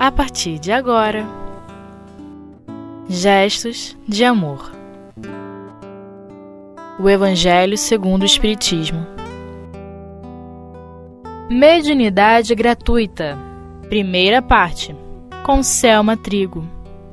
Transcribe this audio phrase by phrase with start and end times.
[0.00, 1.26] a partir de agora.
[3.06, 4.72] Gestos de amor.
[6.98, 9.06] O Evangelho segundo o Espiritismo.
[11.50, 13.36] Mediunidade gratuita.
[13.90, 14.96] Primeira parte.
[15.44, 16.66] Com Selma Trigo.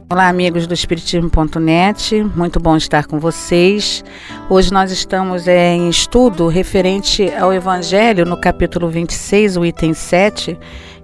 [0.09, 4.05] Olá, amigos do Espiritismo.net, muito bom estar com vocês.
[4.49, 10.57] Hoje nós estamos é, em estudo referente ao Evangelho, no capítulo 26, o item 7,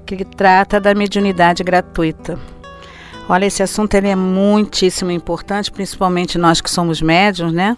[0.06, 2.40] que trata da mediunidade gratuita.
[3.28, 7.78] Olha, esse assunto ele é muitíssimo importante, principalmente nós que somos médiums, né?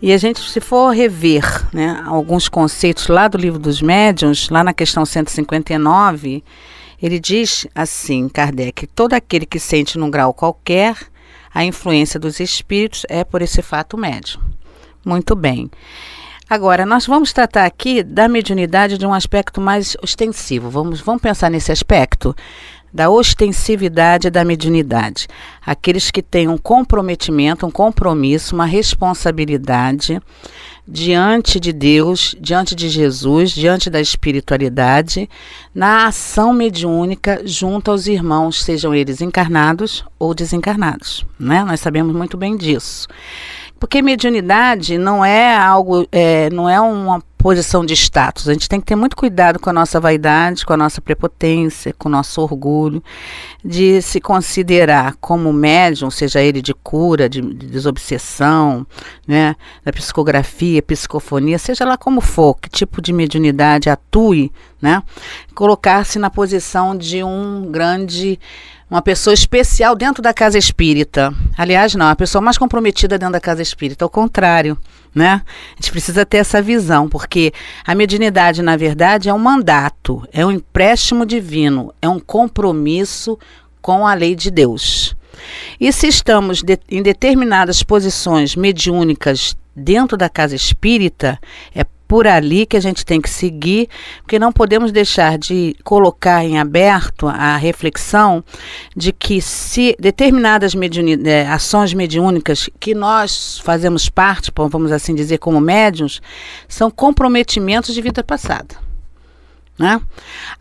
[0.00, 4.62] E a gente, se for rever né, alguns conceitos lá do livro dos médiuns, lá
[4.62, 6.44] na questão 159,
[7.02, 10.96] ele diz assim, Kardec, todo aquele que sente num grau qualquer
[11.52, 14.42] a influência dos espíritos é por esse fato médium.
[15.04, 15.70] Muito bem.
[16.54, 20.70] Agora, nós vamos tratar aqui da mediunidade de um aspecto mais ostensivo.
[20.70, 22.32] Vamos, vamos pensar nesse aspecto
[22.92, 25.26] da ostensividade da mediunidade.
[25.66, 30.20] Aqueles que têm um comprometimento, um compromisso, uma responsabilidade
[30.86, 35.28] diante de Deus, diante de Jesus, diante da espiritualidade,
[35.74, 41.26] na ação mediúnica junto aos irmãos, sejam eles encarnados ou desencarnados.
[41.36, 41.64] Né?
[41.64, 43.08] Nós sabemos muito bem disso.
[43.78, 48.48] Porque mediunidade não é algo, é, não é uma posição de status.
[48.48, 51.92] A gente tem que ter muito cuidado com a nossa vaidade, com a nossa prepotência,
[51.92, 53.04] com o nosso orgulho,
[53.62, 58.86] de se considerar como médium, seja ele de cura, de, de desobsessão,
[59.28, 64.50] né, da psicografia, psicofonia, seja lá como for, que tipo de mediunidade atue,
[64.80, 65.02] né,
[65.54, 68.40] colocar-se na posição de um grande
[68.90, 71.34] uma pessoa especial dentro da casa espírita.
[71.56, 74.78] Aliás, não, a pessoa mais comprometida dentro da casa espírita, ao contrário,
[75.14, 75.42] né?
[75.72, 77.52] A gente precisa ter essa visão, porque
[77.86, 83.38] a mediunidade, na verdade, é um mandato, é um empréstimo divino, é um compromisso
[83.80, 85.16] com a lei de Deus.
[85.80, 91.38] E se estamos de, em determinadas posições mediúnicas dentro da casa espírita,
[91.74, 93.88] é por ali que a gente tem que seguir,
[94.20, 98.44] porque não podemos deixar de colocar em aberto a reflexão
[98.94, 105.38] de que se determinadas mediuni é, ações mediúnicas que nós fazemos parte, vamos assim dizer,
[105.38, 106.20] como médiums,
[106.68, 108.83] são comprometimentos de vida passada.
[109.76, 110.00] Né?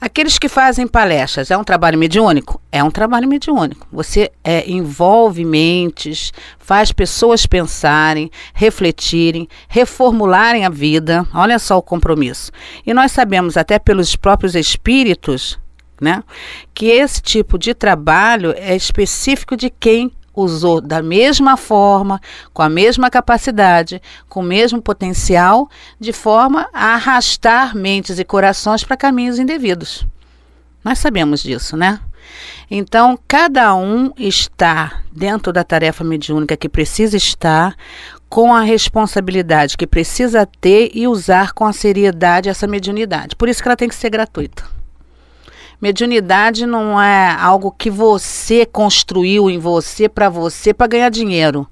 [0.02, 2.60] Aqueles que fazem palestras, é um trabalho mediúnico?
[2.72, 3.88] É um trabalho mediúnico.
[3.92, 11.28] Você é, envolve mentes, faz pessoas pensarem, refletirem, reformularem a vida.
[11.34, 12.52] Olha só o compromisso.
[12.86, 15.60] E nós sabemos, até pelos próprios espíritos,
[16.02, 16.24] né,
[16.74, 22.20] que esse tipo de trabalho é específico de quem usou da mesma forma,
[22.54, 28.84] com a mesma capacidade, com o mesmo potencial, de forma a arrastar mentes e corações
[28.84, 30.06] para caminhos indevidos.
[30.84, 32.00] Nós sabemos disso, né?
[32.70, 37.76] Então, cada um está dentro da tarefa mediúnica que precisa estar,
[38.34, 43.36] com a responsabilidade que precisa ter e usar com a seriedade essa mediunidade.
[43.36, 44.64] Por isso que ela tem que ser gratuita.
[45.84, 51.68] Mediunidade não é algo que você construiu em você para você para ganhar dinheiro.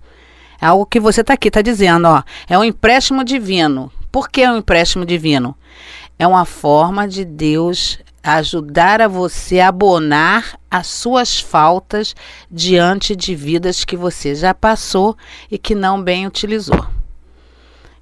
[0.62, 3.90] É algo que você está aqui, está dizendo, ó, é um empréstimo divino.
[4.12, 5.56] Por que é um empréstimo divino?
[6.20, 12.14] É uma forma de Deus ajudar a você a abonar as suas faltas
[12.52, 15.16] diante de vidas que você já passou
[15.50, 16.86] e que não bem utilizou.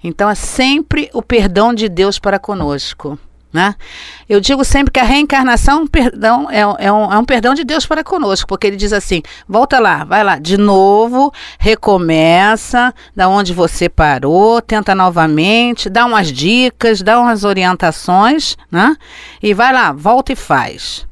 [0.03, 3.19] Então é sempre o perdão de Deus para conosco.
[3.51, 3.73] Né?
[4.27, 7.83] Eu digo sempre que a reencarnação perdão, é, é, um, é um perdão de Deus
[7.83, 13.51] para conosco, porque ele diz assim: volta lá, vai lá, de novo, recomeça, da onde
[13.51, 18.95] você parou, tenta novamente, dá umas dicas, dá umas orientações, né?
[19.41, 21.07] E vai lá, volta e faz.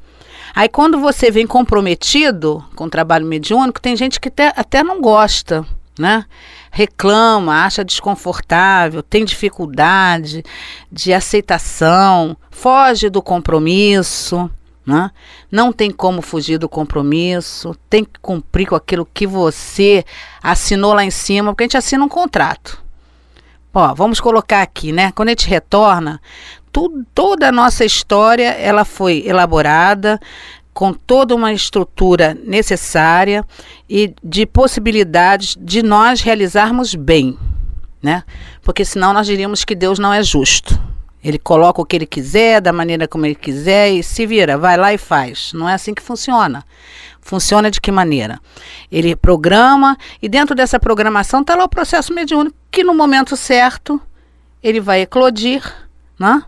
[0.53, 5.01] Aí quando você vem comprometido com o trabalho mediúnico, tem gente que até, até não
[5.01, 5.65] gosta,
[5.97, 6.25] né?
[6.77, 10.43] Reclama, acha desconfortável, tem dificuldade
[10.91, 14.47] de aceitação, foge do compromisso,
[14.85, 15.09] né?
[15.51, 20.05] não tem como fugir do compromisso, tem que cumprir com aquilo que você
[20.39, 22.79] assinou lá em cima, porque a gente assina um contrato.
[23.73, 25.11] Ó, vamos colocar aqui, né?
[25.13, 26.21] Quando a gente retorna,
[26.71, 30.19] tudo, toda a nossa história ela foi elaborada,
[30.77, 33.43] com toda uma estrutura necessária
[33.89, 37.35] e de possibilidades de nós realizarmos bem,
[37.99, 38.23] né?
[38.61, 40.79] Porque senão nós diríamos que Deus não é justo.
[41.23, 44.77] Ele coloca o que ele quiser, da maneira como ele quiser e se vira, vai
[44.77, 45.51] lá e faz.
[45.51, 46.63] Não é assim que funciona.
[47.21, 48.39] Funciona de que maneira?
[48.91, 53.99] Ele programa e dentro dessa programação está lá o processo mediúnico que no momento certo
[54.61, 55.63] ele vai eclodir,
[56.19, 56.43] né?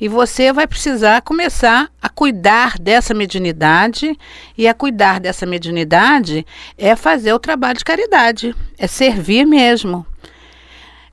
[0.00, 4.16] E você vai precisar começar a cuidar dessa mediunidade.
[4.56, 10.06] E a cuidar dessa mediunidade é fazer o trabalho de caridade, é servir mesmo.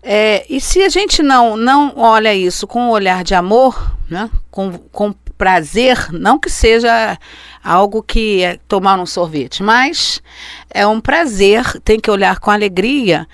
[0.02, 4.30] É, e se a gente não, não olha isso com um olhar de amor, né?
[4.52, 7.18] com, com prazer, não que seja
[7.64, 10.22] algo que é tomar um sorvete, mas
[10.70, 13.28] é um prazer, tem que olhar com alegria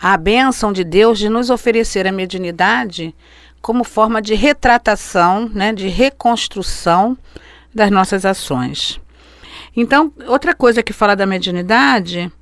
[0.00, 3.14] a bênção de Deus de nos oferecer a mediunidade
[3.60, 7.16] como forma de retratação, né, de reconstrução
[7.74, 9.00] das nossas ações.
[9.76, 12.32] Então, outra coisa que fala da mediunidade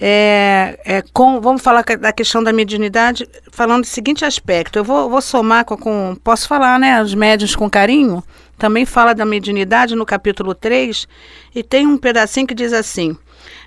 [0.00, 4.78] é, é com, vamos falar da questão da mediunidade falando do seguinte aspecto.
[4.78, 8.22] Eu vou, vou somar com, com, posso falar, né, os médiuns com carinho,
[8.58, 11.06] também fala da mediunidade no capítulo 3,
[11.54, 13.16] e tem um pedacinho que diz assim: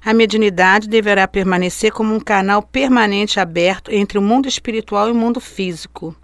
[0.04, 5.16] a mediunidade deverá permanecer como um canal permanente aberto entre o mundo espiritual e o
[5.16, 6.16] mundo físico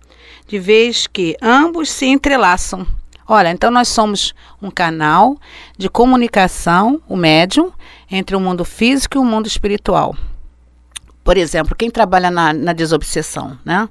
[0.48, 2.86] de vez que ambos se entrelaçam.
[3.28, 5.38] Olha, então nós somos um canal
[5.78, 7.72] de comunicação, o médium,
[8.10, 10.16] entre o mundo físico e o mundo espiritual.
[11.24, 13.88] Por exemplo, quem trabalha na, na desobsessão, né?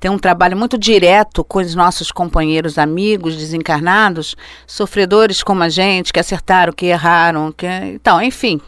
[0.00, 4.34] Tem um trabalho muito direto com os nossos companheiros, amigos desencarnados,
[4.66, 8.60] sofredores como a gente, que acertaram, que erraram, que então, enfim,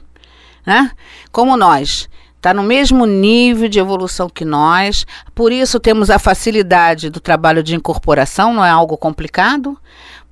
[0.65, 0.91] né?
[1.33, 2.09] Como nós
[2.45, 7.63] está no mesmo nível de evolução que nós, por isso temos a facilidade do trabalho
[7.63, 9.79] de incorporação, não é algo complicado,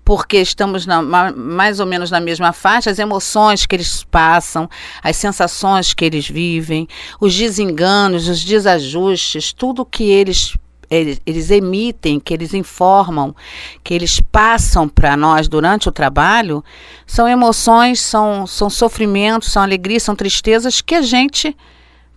[0.05, 4.69] porque estamos na, mais ou menos na mesma faixa, as emoções que eles passam,
[5.03, 6.87] as sensações que eles vivem,
[7.19, 10.55] os desenganos, os desajustes, tudo que eles
[10.91, 13.35] eles, eles emitem, que eles informam,
[13.83, 16.63] que eles passam para nós durante o trabalho,
[17.07, 21.57] são emoções, são, são sofrimentos, são alegrias, são tristezas que a gente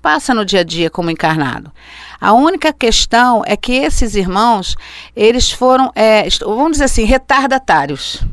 [0.05, 1.71] passa no dia a dia como encarnado.
[2.21, 4.75] A única questão é que esses irmãos,
[5.15, 8.23] eles foram, é, vamos dizer assim, retardatários.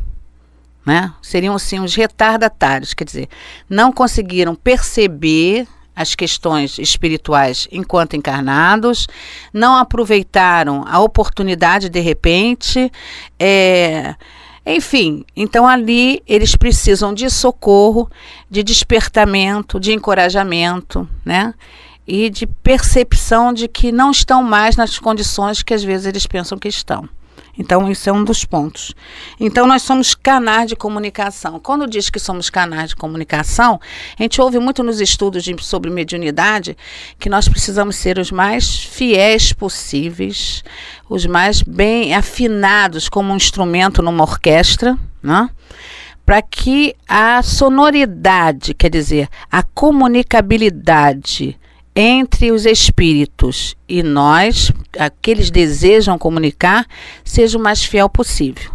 [0.85, 1.11] Né?
[1.23, 3.27] Seriam assim os retardatários, quer dizer,
[3.71, 5.67] não conseguiram perceber
[5.97, 9.07] as questões espirituais enquanto encarnados,
[9.51, 12.93] não aproveitaram a oportunidade de repente,
[13.39, 14.15] é,
[14.65, 18.09] enfim, então ali eles precisam de socorro,
[18.49, 21.53] de despertamento, de encorajamento, né?
[22.07, 26.59] E de percepção de que não estão mais nas condições que às vezes eles pensam
[26.59, 27.09] que estão.
[27.59, 28.95] Então, isso é um dos pontos.
[29.39, 31.61] Então, nós somos canais de comunicação.
[31.61, 33.79] Quando diz que somos canais de comunicação,
[34.19, 36.77] a gente ouve muito nos estudos de, sobre mediunidade
[37.19, 40.65] que nós precisamos ser os mais fiéis possíveis,
[41.09, 45.51] os mais bem afinados como um instrumento numa orquestra, né?
[46.25, 51.59] para que a sonoridade, quer dizer, a comunicabilidade
[51.95, 56.87] entre os espíritos e nós, aqueles desejam comunicar,
[57.25, 58.73] seja o mais fiel possível.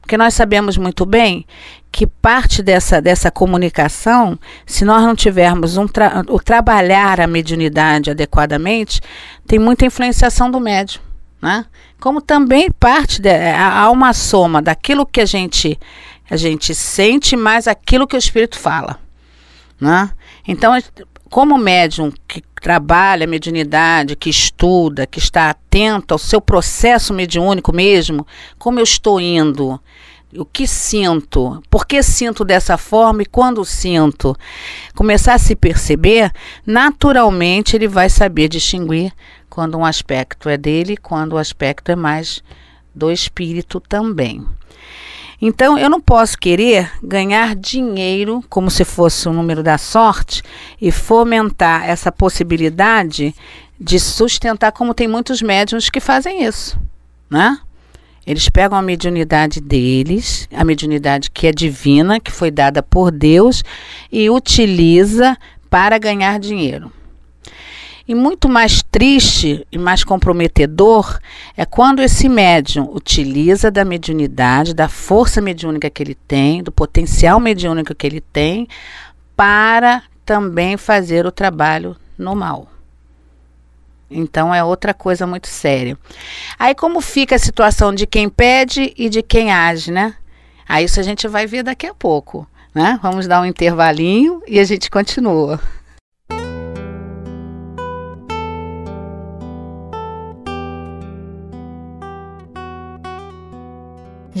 [0.00, 1.46] Porque nós sabemos muito bem
[1.92, 8.10] que parte dessa, dessa comunicação, se nós não tivermos um tra o trabalhar a mediunidade
[8.10, 9.00] adequadamente,
[9.46, 11.02] tem muita influenciação do médium.
[11.40, 11.64] Né?
[12.00, 15.78] Como também parte, de, há uma soma daquilo que a gente,
[16.28, 18.98] a gente sente mais aquilo que o espírito fala.
[19.80, 20.10] Né?
[20.46, 20.72] Então,
[21.30, 27.72] como médium que trabalha a mediunidade, que estuda, que está atento ao seu processo mediúnico
[27.72, 28.26] mesmo,
[28.58, 29.80] como eu estou indo,
[30.36, 33.22] o que sinto, por que sinto dessa forma?
[33.22, 34.36] E quando sinto,
[34.94, 36.32] começar a se perceber,
[36.66, 39.12] naturalmente ele vai saber distinguir
[39.48, 42.42] quando um aspecto é dele, quando o aspecto é mais
[42.94, 44.46] do espírito também.
[45.40, 50.42] Então, eu não posso querer ganhar dinheiro como se fosse o número da sorte
[50.80, 53.34] e fomentar essa possibilidade
[53.80, 56.78] de sustentar, como tem muitos médiums que fazem isso,
[57.30, 57.58] né?
[58.26, 63.64] Eles pegam a mediunidade deles, a mediunidade que é divina, que foi dada por Deus,
[64.12, 65.38] e utiliza
[65.70, 66.92] para ganhar dinheiro.
[68.10, 71.20] E muito mais triste e mais comprometedor
[71.56, 77.38] é quando esse médium utiliza da mediunidade, da força mediúnica que ele tem, do potencial
[77.38, 78.66] mediúnico que ele tem,
[79.36, 82.66] para também fazer o trabalho no mal.
[84.10, 85.96] Então é outra coisa muito séria.
[86.58, 90.16] Aí como fica a situação de quem pede e de quem age, né?
[90.68, 92.98] Aí isso a gente vai ver daqui a pouco, né?
[93.00, 95.60] Vamos dar um intervalinho e a gente continua.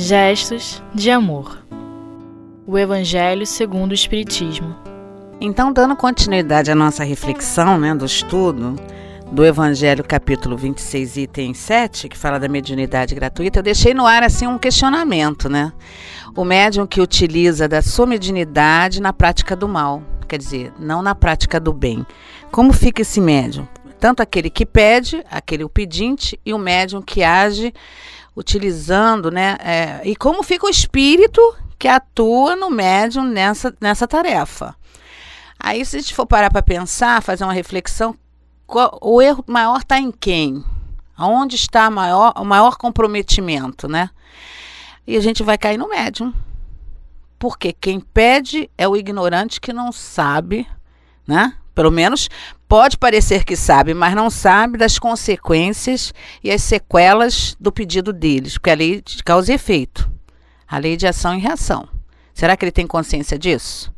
[0.02, 1.62] Gestos de amor.
[2.66, 4.74] O Evangelho segundo o Espiritismo.
[5.38, 8.76] Então, dando continuidade à nossa reflexão, né, do estudo,
[9.30, 14.22] do Evangelho, capítulo 26, item 7, que fala da mediunidade gratuita, eu deixei no ar
[14.22, 15.70] assim um questionamento, né?
[16.34, 21.14] O médium que utiliza da sua mediunidade na prática do mal, quer dizer, não na
[21.14, 22.06] prática do bem.
[22.50, 23.68] Como fica esse médium?
[24.00, 27.74] Tanto aquele que pede, aquele o pedinte, e o médium que age
[28.40, 29.56] utilizando, né?
[29.60, 31.40] É, e como fica o espírito
[31.78, 34.74] que atua no médium nessa, nessa tarefa.
[35.58, 38.16] Aí, se a gente for parar para pensar, fazer uma reflexão,
[39.00, 40.64] o erro maior está em quem?
[41.18, 44.10] Onde está maior, o maior comprometimento, né?
[45.06, 46.32] E a gente vai cair no médium.
[47.38, 50.66] Porque quem pede é o ignorante que não sabe,
[51.26, 51.54] né?
[51.74, 52.28] Pelo menos
[52.68, 56.12] pode parecer que sabe, mas não sabe das consequências
[56.42, 60.08] e as sequelas do pedido deles, porque é a lei de causa e efeito,
[60.66, 61.88] a lei de ação e reação.
[62.34, 63.92] Será que ele tem consciência disso?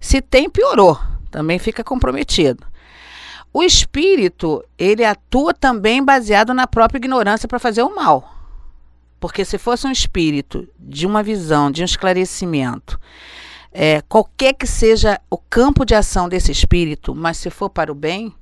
[0.00, 0.98] Se tem, piorou,
[1.30, 2.66] também fica comprometido.
[3.52, 8.34] O espírito, ele atua também baseado na própria ignorância para fazer o mal.
[9.18, 13.00] Porque se fosse um espírito de uma visão, de um esclarecimento,
[13.72, 17.94] é, qualquer que seja o campo de ação desse espírito, mas se for para o
[17.94, 18.34] bem,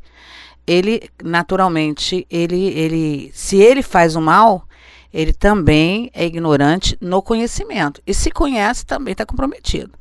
[0.66, 4.66] ele naturalmente, ele, ele, se ele faz o mal,
[5.12, 8.02] ele também é ignorante no conhecimento.
[8.06, 9.92] E se conhece, também está comprometido.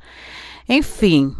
[0.68, 1.34] Enfim,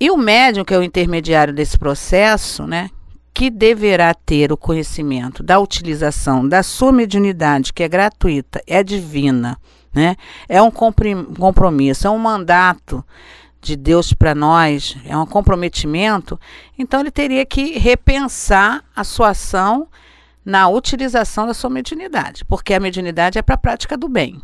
[0.00, 2.90] e o médium, que é o intermediário desse processo, né,
[3.34, 9.58] que deverá ter o conhecimento da utilização da sua mediunidade, que é gratuita, é divina,
[9.92, 10.16] né?
[10.48, 13.04] É um compromisso, é um mandato
[13.60, 16.40] de Deus para nós, é um comprometimento.
[16.78, 19.86] Então ele teria que repensar a sua ação
[20.44, 24.40] na utilização da sua mediunidade, porque a mediunidade é para a prática do bem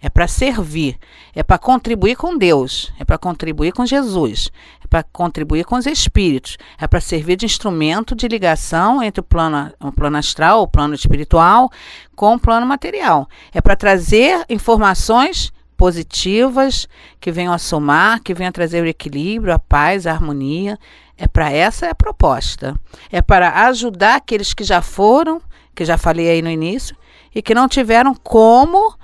[0.00, 0.98] é para servir,
[1.34, 4.50] é para contribuir com Deus, é para contribuir com Jesus,
[4.84, 9.24] é para contribuir com os espíritos, é para servir de instrumento de ligação entre o
[9.24, 11.70] plano, o plano astral, o plano espiritual,
[12.14, 13.28] com o plano material.
[13.52, 16.88] É para trazer informações positivas
[17.20, 20.78] que venham a somar, que venham a trazer o equilíbrio, a paz, a harmonia.
[21.18, 22.78] É para essa é a proposta.
[23.10, 25.40] É para ajudar aqueles que já foram,
[25.74, 26.96] que já falei aí no início,
[27.34, 28.94] e que não tiveram como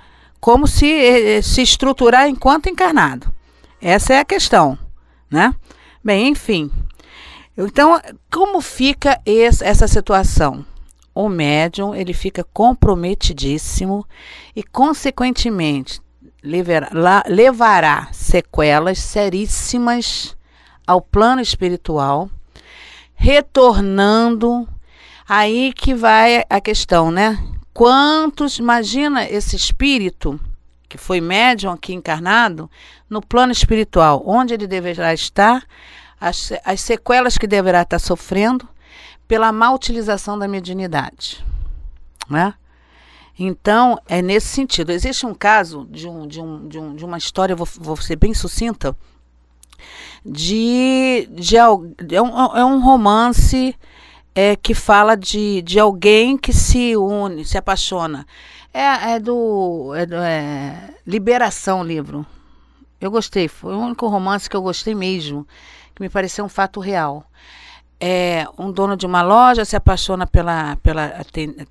[0.43, 3.33] como se, eh, se estruturar enquanto encarnado.
[3.81, 4.77] Essa é a questão,
[5.31, 5.55] né?
[6.03, 6.69] Bem, enfim.
[7.57, 7.97] Então,
[8.29, 10.65] como fica esse, essa situação?
[11.15, 14.05] O médium ele fica comprometidíssimo
[14.53, 16.01] e, consequentemente,
[16.43, 20.35] levará, levará sequelas seríssimas
[20.85, 22.29] ao plano espiritual,
[23.15, 24.67] retornando.
[25.25, 27.39] Aí que vai a questão, né?
[27.73, 30.39] Quantos, imagina esse espírito
[30.93, 32.69] que foi médium aqui encarnado,
[33.09, 35.65] no plano espiritual, onde ele deverá estar,
[36.21, 38.69] as, as sequelas que deverá estar sofrendo
[39.27, 41.43] pela má utilização da mediunidade.
[42.29, 42.53] Né?
[43.39, 44.91] Então, é nesse sentido.
[44.91, 48.15] Existe um caso de, um, de, um, de, um, de uma história, vou, vou ser
[48.15, 48.95] bem sucinta,
[50.23, 51.55] de, de,
[52.05, 53.75] de é, um, é um romance
[54.35, 58.25] é, que fala de, de alguém que se une, se apaixona.
[58.73, 62.25] É, é do, é do é, Liberação o livro.
[62.99, 65.47] Eu gostei, foi o único romance que eu gostei mesmo,
[65.93, 67.25] que me pareceu um fato real
[68.05, 71.21] é, um dono de uma loja se apaixona pela, pela,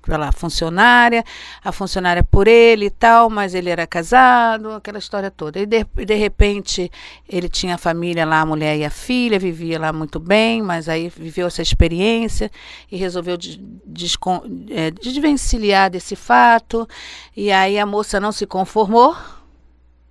[0.03, 1.23] pela funcionária,
[1.63, 5.59] a funcionária por ele e tal, mas ele era casado, aquela história toda.
[5.59, 6.91] E de, de repente
[7.29, 10.89] ele tinha a família lá, a mulher e a filha, vivia lá muito bem, mas
[10.89, 12.49] aí viveu essa experiência
[12.91, 13.37] e resolveu
[13.85, 16.89] descon, é, desvencilhar desse fato.
[17.37, 19.15] E aí a moça não se conformou,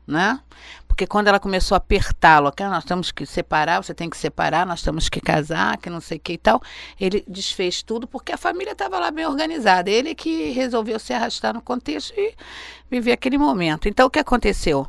[0.07, 0.39] né?
[0.93, 4.67] Porque quando ela começou a apertá-lo, que nós temos que separar, você tem que separar,
[4.67, 6.61] nós temos que casar, que não sei o que e tal,
[7.01, 9.89] ele desfez tudo porque a família estava lá bem organizada.
[9.89, 12.35] Ele que resolveu se arrastar no contexto e
[12.91, 13.89] viver aquele momento.
[13.89, 14.87] Então o que aconteceu?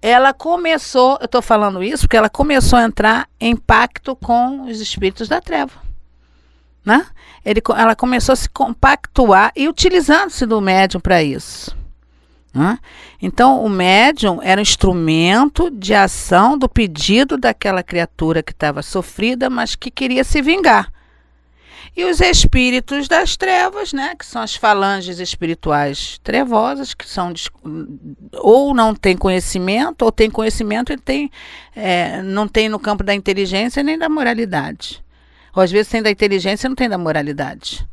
[0.00, 4.80] Ela começou, eu estou falando isso porque ela começou a entrar em pacto com os
[4.80, 5.74] espíritos da treva.
[6.82, 7.06] Né?
[7.44, 11.76] Ele, ela começou a se compactuar e utilizando-se do médium para isso.
[12.52, 12.78] Né?
[13.20, 19.50] Então, o médium era um instrumento de ação do pedido daquela criatura que estava sofrida,
[19.50, 20.90] mas que queria se vingar.
[21.96, 27.32] E os espíritos das trevas, né, que são as falanges espirituais trevosas, que são
[28.34, 31.30] ou não tem conhecimento, ou tem conhecimento e tem,
[31.74, 35.02] é, não tem no campo da inteligência nem da moralidade.
[35.54, 37.84] Ou às vezes tem da inteligência e não tem da moralidade.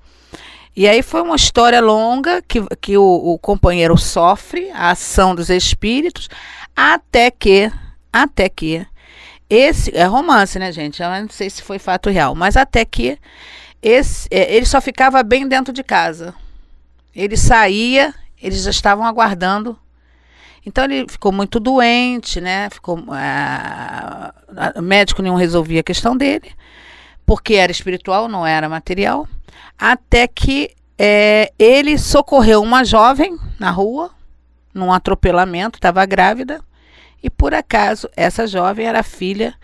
[0.75, 5.49] E aí foi uma história longa que, que o, o companheiro sofre a ação dos
[5.49, 6.27] espíritos,
[6.75, 7.71] até que,
[8.11, 8.85] até que,
[9.49, 11.01] esse é romance, né, gente?
[11.01, 13.17] Eu não sei se foi fato real, mas até que
[13.81, 16.33] esse, é, ele só ficava bem dentro de casa.
[17.15, 19.79] Ele saía, eles já estavam aguardando.
[20.65, 22.69] Então ele ficou muito doente, né?
[22.71, 24.33] Ficou, ah,
[24.81, 26.51] médico nenhum resolvia a questão dele,
[27.25, 29.27] porque era espiritual, não era material.
[29.77, 34.11] Até que é, ele socorreu uma jovem na rua,
[34.73, 36.61] num atropelamento, estava grávida,
[37.23, 39.55] e por acaso essa jovem era filha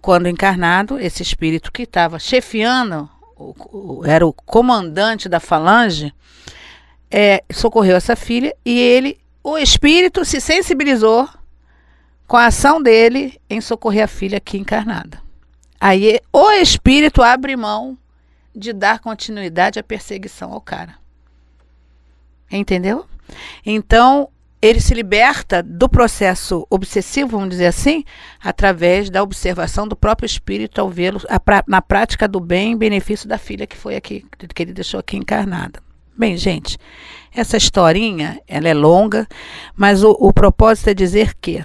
[0.00, 6.12] quando encarnado, esse espírito que estava chefiando, o, o, era o comandante da falange,
[7.10, 11.28] é, socorreu essa filha e ele, o espírito, se sensibilizou
[12.26, 15.23] com a ação dele em socorrer a filha aqui encarnada.
[15.86, 17.98] Aí o espírito abre mão
[18.56, 20.94] de dar continuidade à perseguição ao cara.
[22.50, 23.04] Entendeu?
[23.66, 24.30] Então,
[24.62, 28.02] ele se liberta do processo obsessivo, vamos dizer assim,
[28.42, 31.20] através da observação do próprio espírito ao vê-lo
[31.68, 34.24] na prática do bem em benefício da filha que foi aqui,
[34.54, 35.82] que ele deixou aqui encarnada.
[36.16, 36.78] Bem, gente,
[37.30, 39.28] essa historinha, ela é longa,
[39.76, 41.62] mas o, o propósito é dizer que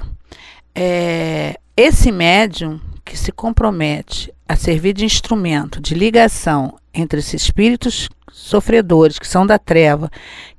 [0.75, 8.07] é, esse médium que se compromete a servir de instrumento de ligação entre esses espíritos
[8.31, 10.11] sofredores, que são da treva,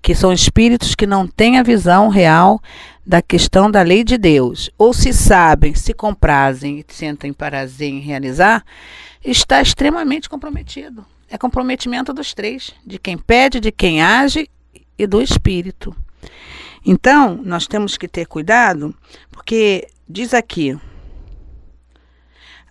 [0.02, 2.60] que são espíritos que não têm a visão real
[3.06, 8.00] da questão da lei de Deus, ou se sabem, se comprazem e sentem prazer em
[8.00, 8.64] realizar,
[9.24, 11.06] está extremamente comprometido.
[11.28, 14.50] É comprometimento dos três, de quem pede, de quem age
[14.98, 15.94] e do espírito.
[16.84, 18.92] Então, nós temos que ter cuidado,
[19.30, 20.76] porque diz aqui,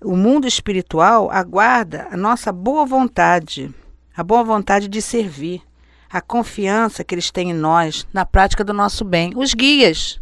[0.02, 3.74] o mundo espiritual aguarda a nossa boa vontade
[4.20, 5.62] a boa vontade de servir,
[6.10, 9.32] a confiança que eles têm em nós, na prática do nosso bem.
[9.34, 10.20] Os guias,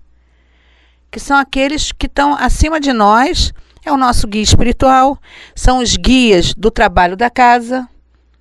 [1.10, 3.52] que são aqueles que estão acima de nós,
[3.84, 5.18] é o nosso guia espiritual,
[5.56, 7.90] são os guias do trabalho da casa,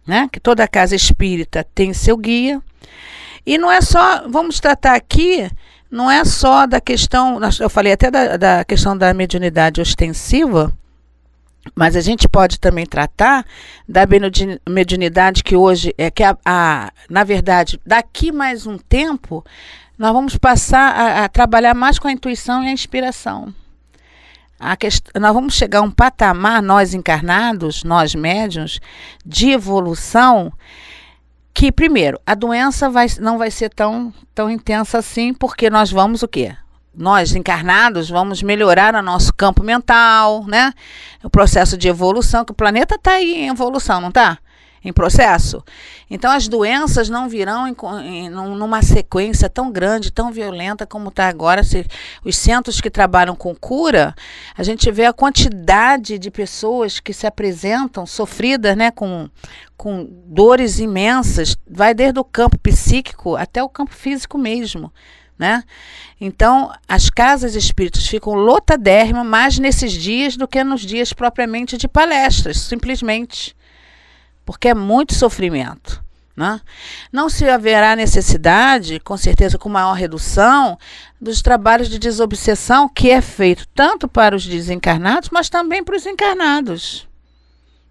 [0.07, 0.29] né?
[0.31, 2.61] que toda casa espírita tem seu guia.
[3.47, 5.51] E não é só, vamos tratar aqui,
[5.91, 10.71] não é só da questão, eu falei até da, da questão da mediunidade ostensiva,
[11.75, 13.45] mas a gente pode também tratar
[13.89, 14.03] da
[14.69, 19.45] mediunidade que hoje é que a, a, na verdade daqui mais um tempo
[19.99, 23.55] nós vamos passar a, a trabalhar mais com a intuição e a inspiração.
[24.79, 25.09] Quest...
[25.19, 28.81] Nós vamos chegar a um patamar, nós encarnados, nós médiuns,
[29.25, 30.53] de evolução,
[31.53, 36.23] que, primeiro, a doença vai, não vai ser tão, tão intensa assim, porque nós vamos
[36.23, 36.55] o quê?
[36.97, 40.73] Nós encarnados vamos melhorar o nosso campo mental, né?
[41.23, 44.39] O processo de evolução, que o planeta está aí em evolução, não está?
[44.83, 45.65] Em processo.
[46.09, 51.29] Então as doenças não virão em, em, numa sequência tão grande, tão violenta como está
[51.29, 51.65] agora.
[51.65, 51.85] Se,
[52.25, 54.15] os centros que trabalham com cura,
[54.57, 59.29] a gente vê a quantidade de pessoas que se apresentam sofridas, né, com,
[59.77, 64.93] com dores imensas, vai desde o campo psíquico até o campo físico mesmo
[65.39, 65.63] né?
[66.21, 71.87] Então, as casas espíritas ficam lotadérrimas mais nesses dias do que nos dias propriamente de
[71.87, 73.55] palestras, simplesmente.
[74.45, 76.03] Porque é muito sofrimento.
[76.35, 76.61] Né?
[77.11, 80.79] Não se haverá necessidade, com certeza com maior redução,
[81.19, 86.05] dos trabalhos de desobsessão que é feito tanto para os desencarnados, mas também para os
[86.05, 87.09] encarnados.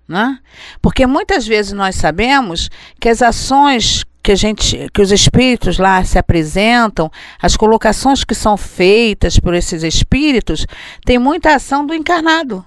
[0.07, 0.37] Né?
[0.81, 6.03] Porque muitas vezes nós sabemos que as ações que a gente, que os espíritos lá
[6.03, 10.65] se apresentam, as colocações que são feitas por esses espíritos,
[11.05, 12.65] tem muita ação do encarnado,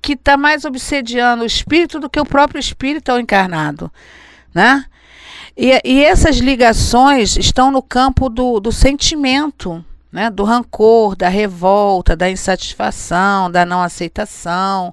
[0.00, 3.90] que está mais obsediando o espírito do que o próprio espírito ao encarnado,
[4.54, 4.84] né?
[5.56, 12.16] E, e essas ligações estão no campo do, do sentimento, né, do rancor, da revolta,
[12.16, 14.92] da insatisfação, da não aceitação,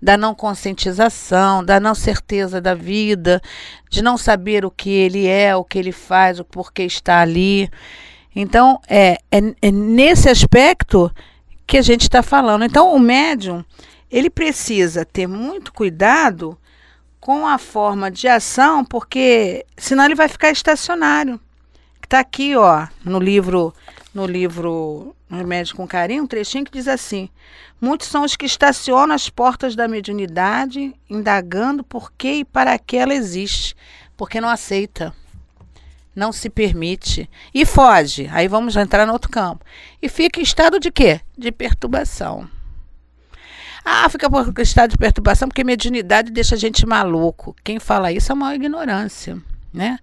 [0.00, 3.42] da não conscientização, da não certeza da vida,
[3.90, 7.70] de não saber o que ele é, o que ele faz, o porquê está ali.
[8.34, 11.12] Então, é, é, é nesse aspecto
[11.66, 12.64] que a gente está falando.
[12.64, 13.64] Então, o médium,
[14.10, 16.58] ele precisa ter muito cuidado
[17.20, 21.40] com a forma de ação, porque senão ele vai ficar estacionário.
[22.02, 23.72] Está aqui, ó, no livro
[24.14, 27.28] no livro Remédio com Carinho, um trechinho que diz assim:
[27.80, 32.96] Muitos são os que estacionam as portas da mediunidade, indagando por que e para que
[32.96, 33.76] ela existe,
[34.16, 35.12] porque não aceita,
[36.14, 38.30] não se permite e foge.
[38.32, 39.64] Aí vamos entrar no outro campo.
[40.00, 41.20] E fica em estado de quê?
[41.36, 42.48] De perturbação.
[43.84, 47.54] Ah, fica em estado de perturbação porque mediunidade deixa a gente maluco.
[47.62, 49.36] Quem fala isso é uma ignorância,
[49.72, 49.98] né?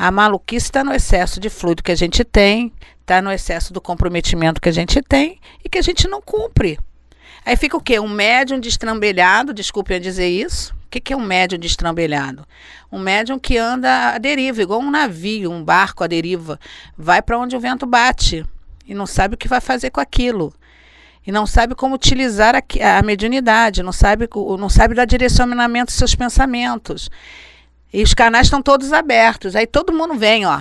[0.00, 3.82] A maluquice está no excesso de fluido que a gente tem, está no excesso do
[3.82, 6.78] comprometimento que a gente tem e que a gente não cumpre.
[7.44, 8.00] Aí fica o quê?
[8.00, 12.46] Um médium destrambelhado, desculpem dizer isso, que, que é um médium destrambelhado?
[12.90, 16.58] Um médium que anda à deriva, igual um navio, um barco à deriva.
[16.96, 18.42] Vai para onde o vento bate
[18.86, 20.50] e não sabe o que vai fazer com aquilo.
[21.26, 24.26] E não sabe como utilizar a, a mediunidade, não sabe,
[24.58, 27.10] não sabe dar direcionamento dos seus pensamentos.
[27.92, 29.56] E os canais estão todos abertos.
[29.56, 30.60] Aí todo mundo vem, ó.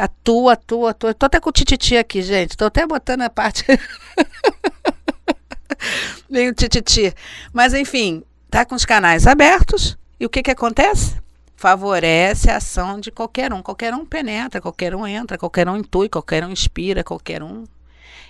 [0.00, 1.14] Atua, atua, atua.
[1.14, 2.56] Tô até com o tititi aqui, gente.
[2.56, 3.64] Tô até botando a parte.
[6.28, 7.14] vem o tititi.
[7.52, 9.96] Mas enfim, tá com os canais abertos.
[10.18, 11.16] E o que que acontece?
[11.56, 13.62] Favorece a ação de qualquer um.
[13.62, 17.64] Qualquer um penetra, qualquer um entra, qualquer um intui, qualquer um inspira, qualquer um.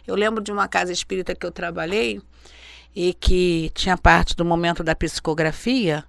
[0.07, 2.21] Eu lembro de uma casa espírita que eu trabalhei
[2.95, 6.05] e que tinha parte do momento da psicografia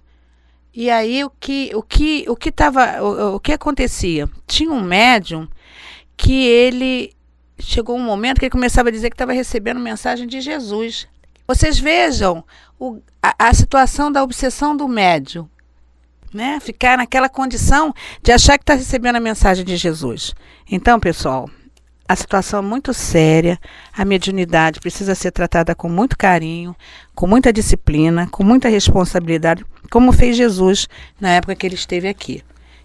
[0.74, 4.28] e aí o que o que o que tava o, o que acontecia?
[4.46, 5.48] Tinha um médium
[6.16, 7.12] que ele
[7.58, 11.08] chegou um momento que ele começava a dizer que estava recebendo mensagem de Jesus.
[11.46, 12.44] Vocês vejam
[12.78, 15.48] o, a, a situação da obsessão do médium,
[16.32, 16.60] né?
[16.60, 20.34] Ficar naquela condição de achar que está recebendo a mensagem de Jesus.
[20.70, 21.48] Então, pessoal,
[22.08, 23.60] a situação é muito séria,
[23.92, 26.74] a mediunidade precisa ser tratada com muito carinho,
[27.14, 30.88] com muita disciplina, com muita responsabilidade, como fez Jesus
[31.20, 32.42] na época que ele esteve aqui,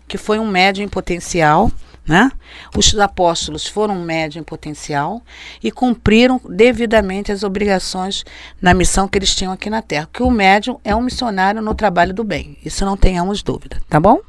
[0.08, 1.72] que foi um médium potencial,
[2.06, 2.30] né?
[2.76, 5.22] Os apóstolos foram um médium potencial
[5.64, 8.26] e cumpriram devidamente as obrigações
[8.62, 10.10] na missão que eles tinham aqui na Terra.
[10.12, 12.58] Que o médium é um missionário no trabalho do bem.
[12.64, 14.20] Isso não tenhamos dúvida, tá bom?